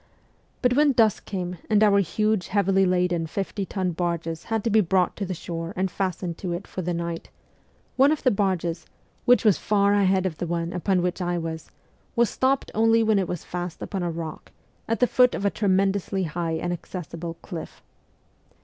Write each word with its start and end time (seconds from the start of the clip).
But 0.63 0.73
when 0.73 0.93
dusk 0.93 1.25
came, 1.25 1.59
and 1.69 1.83
our 1.83 1.99
huge 1.99 2.47
heavily 2.47 2.87
laden 2.87 3.27
fifty 3.27 3.67
ton 3.67 3.91
barges 3.91 4.45
had 4.45 4.63
to 4.63 4.71
be 4.71 4.81
brought 4.81 5.15
to 5.17 5.27
the 5.27 5.35
shore 5.35 5.73
and 5.75 5.91
fastened 5.91 6.39
to 6.39 6.53
it 6.53 6.65
for 6.65 6.81
the 6.81 6.91
night, 6.91 7.29
one 7.97 8.11
of 8.11 8.23
the 8.23 8.31
barges, 8.31 8.87
which 9.25 9.45
was 9.45 9.59
far 9.59 9.93
ahead 9.93 10.25
of 10.25 10.39
the 10.39 10.47
one 10.47 10.73
upon 10.73 11.03
which 11.03 11.21
I 11.21 11.37
was, 11.37 11.69
was 12.15 12.31
stopped 12.31 12.71
only 12.73 13.03
when 13.03 13.19
it 13.19 13.27
was 13.27 13.43
fast 13.43 13.79
upon 13.79 14.01
a 14.01 14.09
rock, 14.09 14.51
at 14.87 15.01
the 15.01 15.05
foot 15.05 15.35
of 15.35 15.45
a 15.45 15.51
tremendously 15.51 16.23
high 16.23 16.57
inaccessible 16.57 17.35
cliff. 17.43 17.83